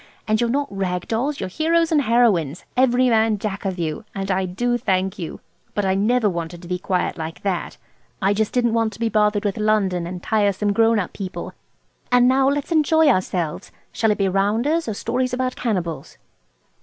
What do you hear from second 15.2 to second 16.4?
about cannibals?"